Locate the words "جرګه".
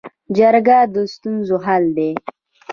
0.37-0.79